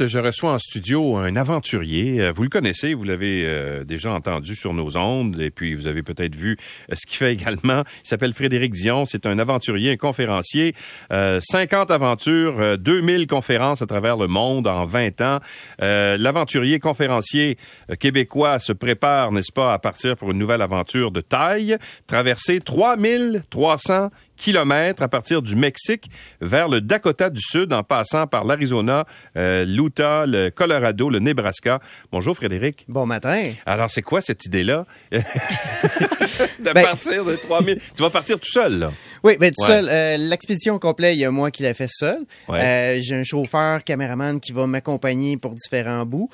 [0.00, 2.22] Je reçois en studio un aventurier.
[2.22, 5.86] Euh, vous le connaissez, vous l'avez euh, déjà entendu sur nos ondes, et puis vous
[5.86, 6.56] avez peut-être vu
[6.90, 7.82] euh, ce qu'il fait également.
[8.02, 9.04] Il s'appelle Frédéric Dion.
[9.04, 10.74] C'est un aventurier, un conférencier.
[11.10, 15.40] 50 aventures, 2000 conférences à travers le monde en 20 ans.
[15.78, 17.58] L'aventurier conférencier
[18.00, 21.76] québécois se prépare, n'est-ce pas, à partir pour une nouvelle aventure de taille.
[22.06, 26.10] Traverser 3300 kilomètres à partir du Mexique
[26.40, 29.04] vers le Dakota du Sud en passant par l'Arizona,
[29.36, 31.80] euh, l'Utah, le Colorado, le Nebraska.
[32.10, 32.84] Bonjour Frédéric.
[32.88, 33.52] Bon matin.
[33.66, 34.86] Alors c'est quoi cette idée-là?
[35.12, 38.92] De ben- partir de 3000 Tu vas partir tout seul là.
[39.24, 39.88] Oui, ben tout seul.
[39.88, 42.18] Euh, l'expédition complète, il y a moi qui l'ai fait seul.
[42.50, 46.28] Euh, j'ai un chauffeur, caméraman qui va m'accompagner pour différents bouts.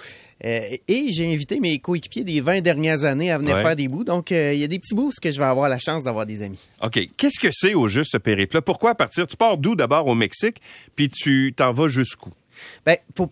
[0.45, 4.05] Euh, et j'ai invité mes coéquipiers des 20 dernières années à venir faire des bouts.
[4.05, 6.27] Donc, euh, il y a des petits bouts que je vais avoir la chance d'avoir
[6.27, 6.61] des amis.
[6.83, 7.01] OK.
[7.17, 8.63] Qu'est-ce que c'est au juste ce périple-là?
[8.63, 9.27] Pourquoi partir?
[9.27, 10.61] Tu pars d'où d'abord au Mexique,
[10.95, 12.31] puis tu t'en vas jusqu'où?
[12.87, 13.31] Ben, pour,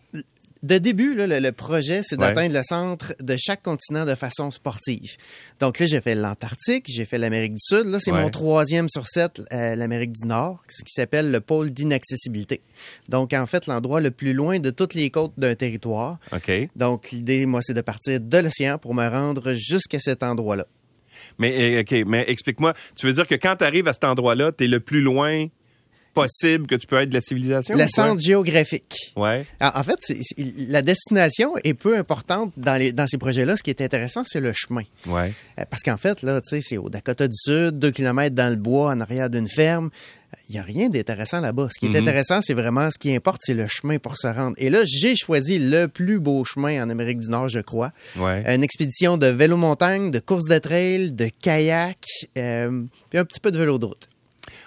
[0.66, 5.16] de début, le, projet, c'est d'atteindre le centre de chaque continent de façon sportive.
[5.60, 7.86] Donc là, j'ai fait l'Antarctique, j'ai fait l'Amérique du Sud.
[7.86, 11.70] Là, c'est mon troisième sur sept, euh, l'Amérique du Nord, ce qui s'appelle le pôle
[11.70, 12.60] d'inaccessibilité.
[13.08, 16.18] Donc, en fait, l'endroit le plus loin de toutes les côtes d'un territoire.
[16.32, 16.50] OK.
[16.74, 20.66] Donc, l'idée, moi, c'est de partir de l'océan pour me rendre jusqu'à cet endroit-là.
[21.38, 24.52] Mais, eh, OK, mais explique-moi, tu veux dire que quand tu arrives à cet endroit-là,
[24.52, 25.46] tu es le plus loin
[26.16, 27.76] possible que tu peux être de la civilisation?
[27.76, 29.12] Le centre géographique.
[29.16, 29.46] Ouais.
[29.60, 29.98] En fait,
[30.68, 33.56] la destination est peu importante dans, les, dans ces projets-là.
[33.56, 34.82] Ce qui est intéressant, c'est le chemin.
[35.06, 35.32] Ouais.
[35.58, 38.50] Euh, parce qu'en fait, là, tu sais, c'est au Dakota du Sud, deux kilomètres dans
[38.50, 39.90] le bois, en arrière d'une ferme.
[40.48, 41.68] Il n'y a rien d'intéressant là-bas.
[41.72, 42.02] Ce qui est mm-hmm.
[42.02, 44.54] intéressant, c'est vraiment ce qui importe, c'est le chemin pour se rendre.
[44.58, 47.92] Et là, j'ai choisi le plus beau chemin en Amérique du Nord, je crois.
[48.16, 48.42] Ouais.
[48.54, 51.98] Une expédition de vélo-montagne, de course de trail, de kayak,
[52.36, 54.08] euh, puis un petit peu de vélo de route.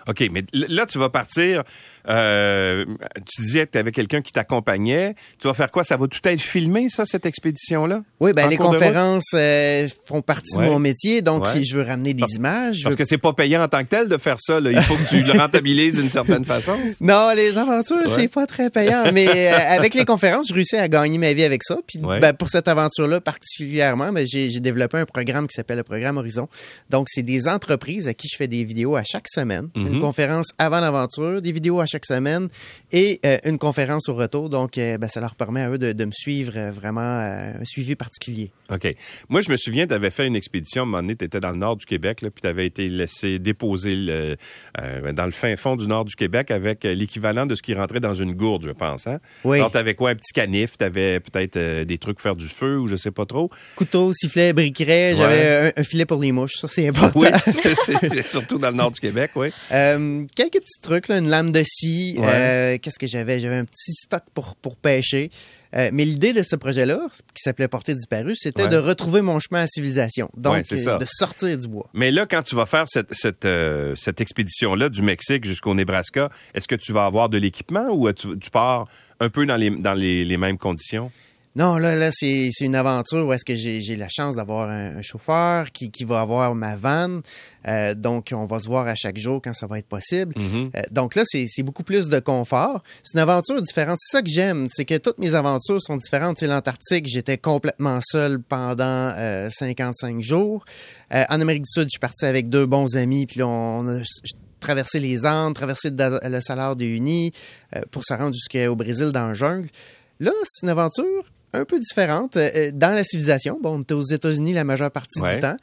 [0.09, 1.63] OK, mais là, tu vas partir
[2.09, 2.85] euh,
[3.25, 5.15] tu disais que tu avais quelqu'un qui t'accompagnait.
[5.39, 5.83] Tu vas faire quoi?
[5.83, 8.03] Ça va tout être filmé, ça, cette expédition-là?
[8.19, 11.21] Oui, ben les conférences euh, font partie de mon métier.
[11.21, 12.81] Donc, si je veux ramener des images...
[12.83, 14.59] Parce que c'est pas payant en tant que tel de faire ça.
[14.59, 16.77] Il faut que tu le rentabilises d'une certaine façon.
[17.01, 19.11] Non, les aventures, c'est pas très payant.
[19.13, 21.77] Mais euh, avec les conférences, je réussis à gagner ma vie avec ça.
[21.87, 26.17] Puis ben, pour cette aventure-là particulièrement, ben, j'ai développé un programme qui s'appelle le programme
[26.17, 26.47] Horizon.
[26.89, 29.69] Donc, c'est des entreprises à qui je fais des vidéos à chaque semaine.
[29.75, 29.99] Une mhm.
[29.99, 32.49] conférence avant l'aventure, des vidéos à chaque semaine
[32.91, 34.49] et euh, une conférence au retour.
[34.49, 37.95] Donc, euh, ben, ça leur permet à eux de, me suivre euh, vraiment un suivi
[37.95, 38.51] particulier.
[38.71, 38.95] OK.
[39.29, 41.39] Moi, je me souviens, tu avais fait une expédition, à un moment donné, tu étais
[41.39, 44.37] dans le nord du Québec, là, puis tu avais été laissé déposer le,
[45.11, 48.13] dans le fin fond du nord du Québec avec l'équivalent de ce qui rentrait dans
[48.13, 49.07] une gourde, je pense.
[49.07, 49.19] Hein?
[49.43, 49.57] Oui.
[49.57, 50.11] Alors, tu avais quoi?
[50.11, 53.11] Un petit canif, tu avais peut-être des trucs pour faire du feu ou je sais
[53.11, 53.49] pas trop?
[53.75, 56.55] Couteau, sifflet, briquet, j'avais un, filet pour les mouches.
[56.55, 57.19] Ça, c'est important.
[57.19, 59.49] Oui, surtout dans le nord du Québec, oui.
[59.69, 61.63] quelques petits trucs, là, une lame de
[62.17, 63.39] euh, qu'est-ce que j'avais?
[63.39, 65.29] J'avais un petit stock pour, pour pêcher.
[65.75, 66.99] Euh, mais l'idée de ce projet-là,
[67.33, 70.29] qui s'appelait Portée disparue, c'était de retrouver mon chemin à civilisation.
[70.35, 71.89] Donc, euh, de sortir du bois.
[71.93, 73.47] Mais là, quand tu vas faire cette, cette,
[73.95, 78.37] cette expédition-là du Mexique jusqu'au Nebraska, est-ce que tu vas avoir de l'équipement ou tu,
[78.39, 78.87] tu, pars
[79.19, 81.11] un peu dans les, dans les, les mêmes conditions?
[81.55, 85.71] Non, là, là, c'est une aventure où est-ce que j'ai la chance d'avoir un, chauffeur
[85.71, 87.21] qui, qui va avoir ma vanne.
[87.67, 90.33] Euh, donc, on va se voir à chaque jour quand ça va être possible.
[90.35, 90.77] Mm-hmm.
[90.77, 92.83] Euh, donc là, c'est beaucoup plus de confort.
[93.01, 93.97] C'est une aventure différente.
[93.99, 96.41] C'est ça que j'aime, c'est que toutes mes aventures sont différentes.
[96.41, 99.11] L'Antarctique, j'étais complètement seul pendant
[99.49, 100.65] 55 euh, jours.
[101.11, 104.01] en Amérique du Sud, je suis parti avec deux bons amis, puis là, on a
[104.59, 107.31] traversé les Andes, traversé le Salar de Uni
[107.91, 109.67] pour se rendre jusqu'au Brésil dans le jungle.
[110.19, 113.59] Là, c'est une aventure un peu différente euh, euh, dans la civilisation.
[113.61, 115.57] Bon, on était aux États-Unis la majeure partie du temps.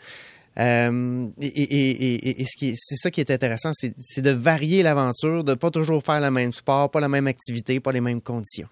[0.59, 6.03] Euh, et, et, c'est ça qui est intéressant, c'est de varier l'aventure, de pas toujours
[6.03, 8.69] faire le même sport, pas la même activité, pas les mêmes conditions.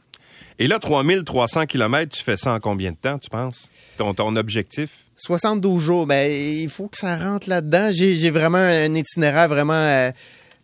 [0.59, 3.69] Et là, 3300 km, tu fais ça en combien de temps, tu penses?
[3.99, 5.05] Ton, ton objectif?
[5.17, 6.07] 72 jours.
[6.07, 7.91] Ben, il faut que ça rentre là-dedans.
[7.93, 10.11] J'ai vraiment un itinéraire vraiment euh,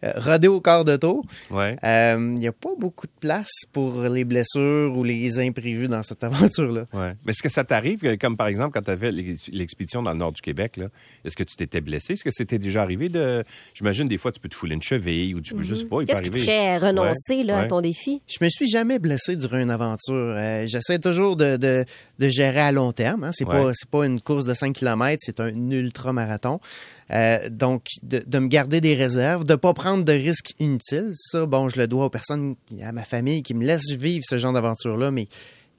[0.03, 1.25] rodé au quart de tour.
[1.50, 1.77] Ouais.
[1.83, 6.03] Il euh, n'y a pas beaucoup de place pour les blessures ou les imprévus dans
[6.03, 6.84] cette aventure-là.
[6.92, 7.15] Ouais.
[7.24, 10.33] Mais est-ce que ça t'arrive, comme par exemple quand tu avais l'expédition dans le nord
[10.33, 10.80] du Québec,
[11.24, 12.15] est-ce que tu t'étais blessé?
[12.15, 13.45] Est-ce que c'était déjà arrivé de.
[13.74, 16.03] J'imagine des fois tu peux te fouler une cheville ou tu peux, je sais pas,
[16.03, 18.22] il Qu'est-ce qui te renoncer là, à ton défi?
[18.27, 20.15] Je me suis jamais blessé durant une aventure.
[20.15, 21.84] Euh, j'essaie toujours de, de,
[22.19, 23.24] de, gérer à long terme.
[23.24, 23.30] Hein.
[23.33, 26.60] C'est pas, pas une course de 5 km, c'est un ultra-marathon.
[27.12, 31.10] Euh, donc, de, de, me garder des réserves, de pas prendre de risques inutiles.
[31.15, 34.39] Ça, bon, je le dois aux personnes, à ma famille qui me laissent vivre ce
[34.39, 35.27] genre d'aventure-là, mais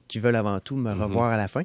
[0.08, 1.02] qui veulent avant tout me mhm.
[1.02, 1.62] revoir à la fin.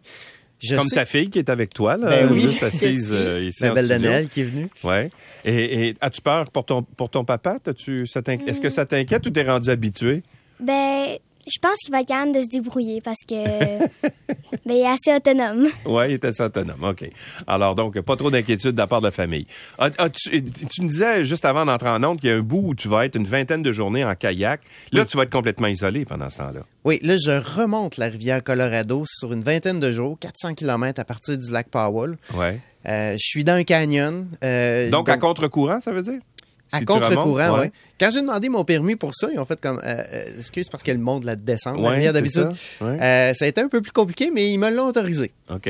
[0.69, 2.40] Comme ta fille qui est avec toi, là, ben oui.
[2.40, 3.64] juste assise euh, ici.
[3.64, 4.69] Ma belle Danielle qui est venue.
[4.84, 5.12] Ouais.
[5.46, 7.58] Et, et as-tu peur pour ton, pour ton papa?
[7.66, 10.24] Est-ce que ça t'inquiète ou t'es rendu habitué?
[10.60, 11.18] Ben,
[11.48, 13.36] Je pense qu'il va être capable de se débrouiller parce que
[14.66, 15.68] ben, il est assez autonome.
[15.86, 16.84] Oui, il est assez autonome.
[16.84, 17.10] OK.
[17.48, 19.48] Alors, donc, pas trop d'inquiétude de la part de la famille.
[19.78, 22.42] Ah, ah, tu, tu me disais juste avant d'entrer en onde qu'il y a un
[22.42, 24.62] bout où tu vas être une vingtaine de journées en kayak.
[24.92, 26.62] Là, tu vas être complètement isolé pendant ce temps-là.
[26.84, 31.06] Oui, là, je remonte la rivière Colorado sur une vingtaine de jours, 400 km à
[31.06, 32.18] partir du lac Powell.
[32.34, 32.60] Ouais.
[32.88, 34.28] Euh, je suis dans un canyon.
[34.44, 36.20] euh, Donc, à contre-courant, ça veut dire?
[36.72, 37.68] À Si contre-courant, oui.
[38.00, 40.84] Quand j'ai demandé mon permis pour ça, ils ont fait comme, euh, euh, excuse, parce
[40.88, 42.50] a le monde de la descente, la Ouais, c'est d'habitude.
[42.80, 43.02] ça, ouais.
[43.02, 45.31] Euh, ça a été un peu plus compliqué, mais ils me l'ont autorisé.
[45.50, 45.69] OK.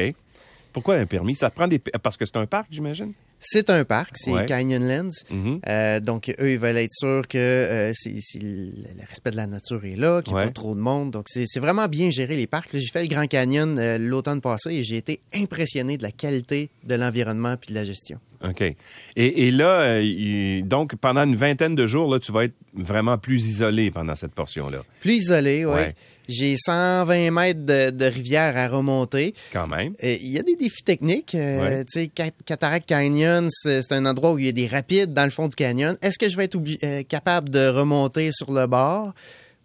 [0.73, 1.35] Pourquoi un permis?
[1.35, 1.79] Ça prend des...
[1.79, 3.13] Parce que c'est un parc, j'imagine?
[3.39, 4.45] C'est un parc, c'est Ouais.
[4.47, 5.09] Canyonlands.
[5.29, 5.59] Mhm.
[5.69, 7.93] Euh, donc, eux, ils veulent être sûrs que euh,
[8.35, 10.47] le le respect de la nature est là, qu'il n'y a Ouais.
[10.47, 11.11] pas trop de monde.
[11.11, 12.73] Donc, c'est c'est vraiment bien géré, les parcs.
[12.73, 16.11] Là, J'ai fait le Grand Canyon euh, l'automne passé et j'ai été impressionné de la
[16.11, 18.19] qualité de l'environnement puis de la gestion.
[18.43, 18.61] OK.
[18.61, 18.75] Et,
[19.15, 23.17] et là, euh, il- donc, pendant une vingtaine de jours, là, tu vas être vraiment
[23.17, 24.83] plus isolé pendant cette portion-là.
[25.01, 25.73] Plus isolé, oui.
[25.73, 25.95] Ouais.
[26.29, 29.33] J'ai 120 mètres de, de rivière à remonter.
[29.53, 29.93] Quand même.
[30.03, 31.33] Euh, Il y a des défis techniques.
[31.35, 31.85] Euh, Ouais.
[31.85, 35.23] Tu sais, Cat- Cataract Canyon, c'est un endroit où il y a des rapides dans
[35.23, 35.95] le fond du canyon.
[36.01, 39.13] Est-ce que je vais être euh, capable de remonter sur le bord?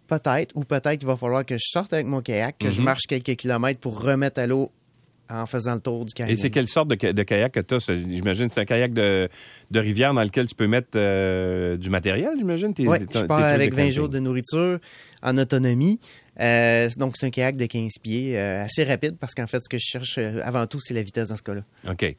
[0.07, 0.51] Peut-être.
[0.55, 2.85] Ou peut-être qu'il va falloir que je sorte avec mon kayak, que je Mhm.
[2.85, 4.71] marche quelques kilomètres pour remettre à l'eau
[5.29, 6.33] en faisant le tour du canyon.
[6.33, 7.91] Et c'est quelle sorte de, kayak que tu as?
[8.11, 9.29] J'imagine c'est un kayak de,
[9.71, 12.73] de rivière dans lequel tu peux mettre euh, du matériel, j'imagine?
[12.73, 13.95] Tes- Oui, je pars avec de 20 camping.
[13.95, 14.79] jours de nourriture
[15.23, 15.99] en autonomie.
[16.39, 19.69] Euh, donc, c'est un kayak de 15 pieds, euh, assez rapide parce qu'en fait, ce
[19.69, 21.61] que je cherche euh, avant tout, c'est la vitesse dans ce cas-là.
[21.89, 22.15] OK.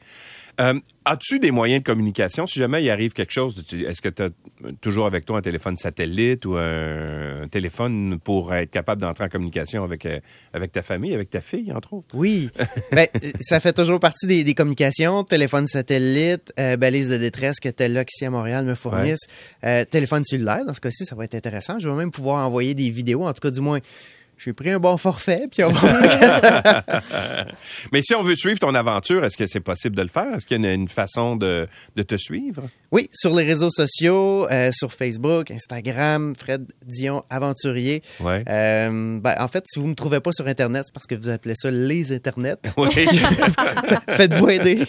[1.07, 2.47] As-tu des moyens de communication?
[2.47, 4.29] Si jamais il arrive quelque chose, est-ce que tu as
[4.79, 9.27] toujours avec toi un téléphone satellite ou un, un téléphone pour être capable d'entrer en
[9.27, 10.07] communication avec,
[10.53, 12.07] avec ta famille, avec ta fille, entre autres?
[12.13, 12.49] Oui,
[12.93, 13.05] ben,
[13.41, 18.25] ça fait toujours partie des, des communications, téléphone satellite, balise de détresse que Telloc ici
[18.25, 19.27] à Montréal me fournissent,
[19.61, 21.77] téléphone cellulaire, dans ce cas-ci, ça va être intéressant.
[21.79, 23.79] Je vais même pouvoir envoyer des vidéos, en tout cas du moins,
[24.37, 26.83] j'ai pris un bon forfait, puis on va...
[27.93, 30.33] Mais si on veut suivre ton aventure, est-ce que c'est possible de le faire?
[30.35, 32.63] Est-ce qu'il y a une, une façon de, de te suivre?
[32.91, 38.03] Oui, sur les réseaux sociaux, euh, sur Facebook, Instagram, Fred Dion Aventurier.
[38.19, 38.43] Ouais.
[38.49, 41.29] Euh, ben, en fait, si vous me trouvez pas sur Internet, c'est parce que vous
[41.29, 42.57] appelez ça les Internets.
[42.77, 42.89] Oui.
[44.09, 44.83] Faites-vous aider.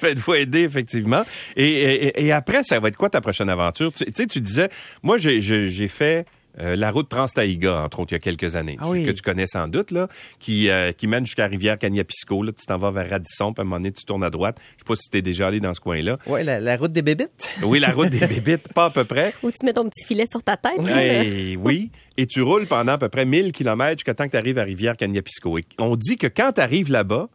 [0.00, 1.24] Faites-vous aider, effectivement.
[1.56, 3.92] Et, et- et après, ça va être quoi ta prochaine aventure?
[3.92, 4.68] Tu tu sais, tu disais,
[5.04, 6.26] moi, j'ai fait
[6.60, 9.04] euh, la route Trans-Taïga, entre autres, il y a quelques années, Ah oui.
[9.04, 10.08] que tu connais sans doute, là,
[10.40, 12.42] qui, euh, qui mène jusqu'à Rivière-Cagnapisco.
[12.42, 14.56] Là, tu t'en vas vers Radisson, puis à un moment donné, tu tournes à droite.
[14.76, 16.18] Je sais pas si tu es déjà allé dans ce coin-là.
[16.26, 17.50] Ouais, la, la route des bébites.
[17.62, 19.34] Oui, la route des bébites, pas à peu près.
[19.42, 20.78] Ou tu mets ton petit filet sur ta tête.
[20.84, 21.04] là.
[21.04, 21.90] Eh oui.
[22.16, 24.64] Et tu roules pendant à peu près 1000 km jusqu'à temps que tu arrives à
[24.64, 25.58] Rivière-Cagnapisco.
[25.58, 27.28] Et on dit que quand tu arrives là-bas,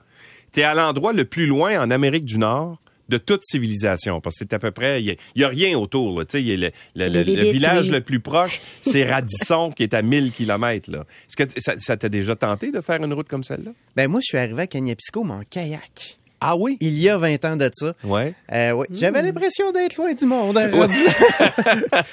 [0.51, 2.79] tu es à l'endroit le plus loin en Amérique du Nord
[3.09, 4.21] de toute civilisation.
[4.21, 5.01] Parce que c'est à peu près...
[5.03, 6.17] Il n'y a, rien autour.
[6.19, 6.25] là.
[6.25, 8.61] Tu sais, il y a le, le- le- Les le bébites, village le plus proche,
[8.81, 10.89] c'est Radisson, qui est à 1000 km.
[10.93, 13.71] Est-ce que ça ça t'a déjà tenté de faire une route comme celle-là?
[13.95, 16.17] Ben moi, je suis arrivé à Cagnapisco, mais en kayak.
[16.45, 16.75] Ah oui?
[16.81, 17.93] Il y a 20 ans de ça.
[18.03, 18.33] Ouais.
[18.51, 18.85] Euh, ouais.
[18.91, 20.57] J'avais l'impression d'être loin du monde.
[20.57, 20.87] hein, Ouais.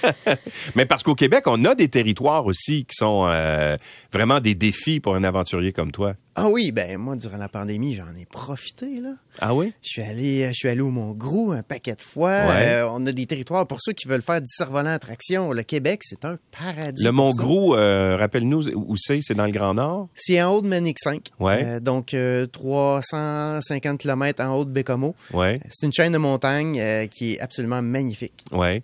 [0.77, 3.77] Mais parce qu'au Québec, on a des territoires aussi qui sont euh,
[4.13, 6.15] vraiment des défis pour un aventurier comme toi.
[6.43, 8.87] Ah oui, ben moi, durant la pandémie, j'en ai profité.
[9.01, 9.11] là.
[9.41, 9.73] Ah oui?
[9.83, 12.31] Je suis allé, je suis allé au Mont-Grou un paquet de fois.
[12.31, 12.67] Ouais.
[12.67, 15.53] Euh, on a des territoires pour ceux qui veulent faire du cerf-volant à traction.
[15.53, 17.03] Le Québec, c'est un paradis.
[17.05, 17.43] Le pour Mont ça.
[17.43, 20.09] Gros, euh, rappelle-nous où c'est, c'est dans le Grand Nord?
[20.15, 21.29] C'est en haut de Manic 5.
[21.39, 21.63] Ouais.
[21.65, 25.15] Euh, donc, euh, 350 km en haut de Bécomo.
[25.33, 28.45] Ouais, C'est une chaîne de montagnes euh, qui est absolument magnifique.
[28.53, 28.83] ouais.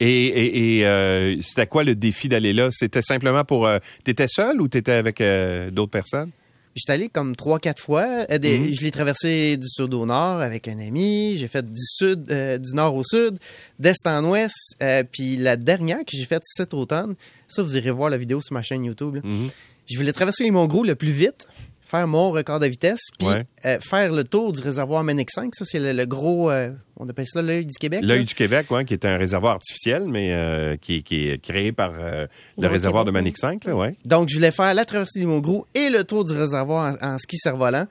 [0.00, 2.68] Et, et, et, euh, c'était quoi le défi d'aller là?
[2.72, 3.64] C'était simplement pour...
[3.64, 6.30] Euh, t'étais seul ou t'étais avec euh, d'autres personnes?
[6.74, 8.26] J'étais allé comme trois, quatre fois.
[8.30, 8.74] Euh, Mhm.
[8.74, 11.36] Je l'ai traversé du sud au nord avec un ami.
[11.36, 13.38] J'ai fait du sud, euh, du nord au sud,
[13.78, 14.56] d'est en ouest.
[14.82, 17.14] Euh, puis la dernière que j'ai faite cet automne,
[17.48, 19.14] ça, vous irez voir la vidéo sur ma chaîne YouTube.
[19.16, 19.20] là.
[19.24, 19.50] Mhm.
[19.86, 21.46] Je voulais traverser les Monts Gros le plus vite,
[21.94, 23.44] faire mon record de vitesse, puis Ouais.
[23.66, 25.54] euh, faire le tour du réservoir Manic 5.
[25.54, 28.00] Ça, c'est le, le gros, euh, on appelle ça l'œil du Québec.
[28.02, 31.70] L'œil du Québec, ouais, qui est un réservoir artificiel, mais euh, qui, qui est créé
[31.72, 32.26] par euh,
[32.58, 33.94] le Ouais, réservoir de Manic 5, là, ouais.
[34.04, 37.06] Donc, je voulais faire la traversée des Monts Gros et le tour du réservoir en,
[37.14, 37.86] en ski cerf-volant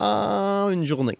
[0.00, 1.18] en une journée.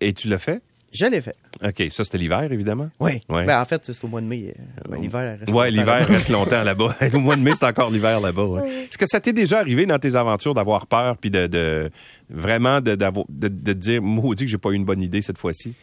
[0.00, 0.62] Et tu l'as fait?
[0.92, 1.36] Je l'ai fait.
[1.64, 2.90] OK, ça, c'était l'hiver, évidemment?
[2.98, 3.20] Oui.
[3.28, 3.44] Ouais.
[3.46, 4.54] Ben, en fait, c'est au mois de mai.
[4.58, 6.12] euh, ben, l'hiver reste Ouais, longtemps l'hiver là-bas.
[6.12, 6.96] reste longtemps là-bas.
[7.14, 8.44] Au mois de mai, c'est encore l'hiver là-bas.
[8.44, 8.68] ouais.
[8.68, 11.90] Est-ce que ça t'est déjà arrivé dans tes aventures d'avoir peur puis de, de
[12.28, 15.38] vraiment de, de, de te dire maudit que j'ai pas eu une bonne idée cette
[15.38, 15.74] fois-ci?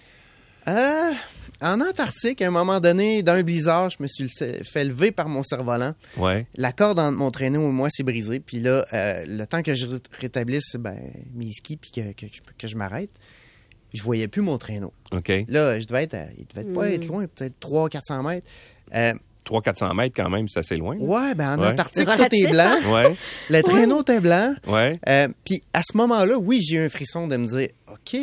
[0.67, 1.11] Euh,
[1.61, 5.29] en Antarctique, à un moment donné, dans un blizzard, je me suis fait lever par
[5.29, 5.93] mon cerf-volant.
[6.17, 6.45] Ouais.
[6.57, 8.41] La corde entre mon traîneau et moi s'est brisée.
[8.41, 10.97] Puis là, euh, le temps que je ré- rétablisse ben,
[11.33, 13.09] mes skis puis que, que, je- que je m'arrête,
[13.93, 14.93] je voyais plus mon traîneau.
[15.11, 15.31] OK.
[15.47, 18.47] Là, je devais être, à- il devait pas être loin, peut-être 300-400 mètres.
[18.95, 19.13] Euh,
[19.45, 20.97] 300-400 mètres quand même, c'est assez loin.
[20.97, 21.67] Ouais, ben en Ouais.
[21.69, 22.75] Antarctique, C'est tout relatif, est blanc.
[22.93, 23.15] Ouais,
[23.49, 24.99] Le traîneau était blann ouais.
[25.07, 28.19] Euh, Puis à ce moment-là, oui, j'ai eu un frisson de me dire, OK.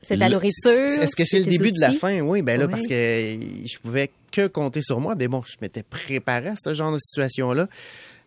[0.00, 0.70] C'est ta le- nourriture.
[0.70, 2.20] Est-ce que c'est le début de la fin?
[2.20, 2.72] Oui, ben là, Oui.
[2.72, 5.14] parce que je pouvais que compter sur moi.
[5.16, 7.68] Mais bon, je m'étais préparé à ce genre de situation-là.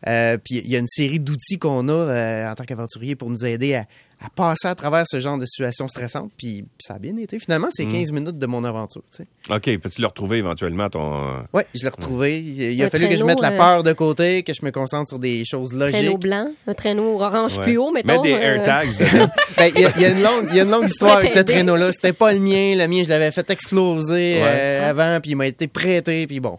[0.08, 3.30] Euh, puis il y a une série d'outils qu'on a euh, en tant qu'aventurier pour
[3.30, 3.86] nous aider à,
[4.24, 6.32] à passer à travers ce genre de situation stressante.
[6.38, 7.40] Puis ça a bien été.
[7.40, 7.72] Finalement, Mm.
[7.74, 9.02] c'est 15 minutes de mon aventure.
[9.16, 9.28] Tu sais.
[9.56, 11.40] OK, peux-tu le retrouver éventuellement, ton...
[11.54, 12.40] Oui, je l'ai retrouvé.
[12.40, 14.54] Il, il a Un fallu que je traîneau, mette la euh, peur de côté, que
[14.54, 16.20] je me concentre sur des choses Traîneau logiques.
[16.20, 17.64] blanc, un traîneau orange Ouais.
[17.64, 18.22] fluo, mettons.
[18.22, 19.30] Mets des euh, AirTags dedans.
[19.58, 21.18] Ben, il y, a- il y a une longue, il y a une longue histoire
[21.18, 21.92] avec ce traîneau-là.
[21.94, 22.76] C'était pas le mien.
[22.76, 24.42] Le mien, je l'avais fait exploser Ouais.
[24.44, 26.58] euh, avant, puis il m'a été prêté, puis bon.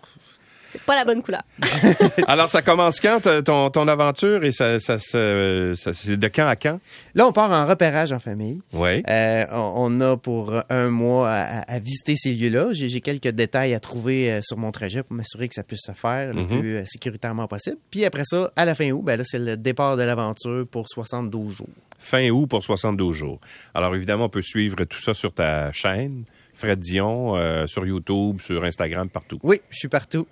[0.69, 1.43] C'est pas la bonne couleur.
[2.27, 6.81] Alors, ça commence quand, ton, ton aventure, et ça, ça, c'est de quand à quand?
[7.15, 8.61] Là, on part en repérage en famille.
[8.73, 9.03] Oui.
[9.09, 12.73] Euh, on, on a pour un mois à, visiter ces lieux-là.
[12.73, 15.83] J'ai j'ai quelques détails à trouver euh, sur mon trajet pour m'assurer que ça puisse
[15.87, 16.61] se faire le Mhm.
[16.61, 17.77] plus euh, sécuritairement possible.
[17.91, 20.89] Puis après ça, à la fin août, ben là, c'est le départ de l'aventure pour
[20.89, 21.69] 72 jours.
[21.99, 23.41] Fin août pour 72 jours.
[23.73, 26.25] Alors, évidemment, on peut suivre tout ça sur ta chaîne,
[26.57, 29.39] Fred Dion, euh, sur YouTube, sur Instagram, partout.
[29.43, 30.27] Oui, je suis partout.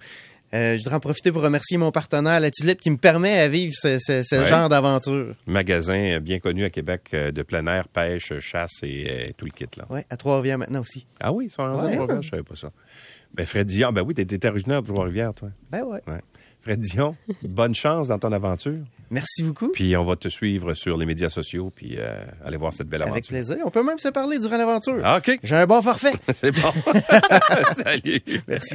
[0.54, 3.48] Euh, je voudrais en profiter pour remercier mon partenaire, la Tulipe, qui me permet à
[3.48, 4.44] vivre ce, ce- ce Ouais.
[4.44, 5.34] genre d'aventure.
[5.46, 9.50] Magasin bien connu à Québec euh, de plein air, pêche, chasse et euh, tout le
[9.50, 9.66] kit.
[9.76, 9.84] là.
[9.90, 11.06] Oui, à Trois-Rivières maintenant aussi.
[11.20, 11.92] Ah oui, ils sont rendus à.
[11.92, 12.70] Trois-Rivières, je savais pas ça.
[13.34, 15.48] Ben, Fred Dion, ben oui, t'étais originaire de Trois-Rivières, toi.
[15.70, 16.00] Ben ouais.
[16.06, 16.20] Ouais.
[16.60, 18.78] Fred Dion, bonne chance dans ton aventure.
[19.10, 19.70] Merci beaucoup.
[19.72, 23.02] Puis on va te suivre sur les médias sociaux, puis euh, aller voir cette belle
[23.02, 23.14] aventure.
[23.16, 23.58] Avec plaisir.
[23.66, 25.00] On peut même se parler durant l'aventure.
[25.04, 26.14] Ah, OK, J'ai un bon forfait.
[26.34, 26.72] c'est bon.
[27.76, 28.22] Salut.
[28.48, 28.74] Merci.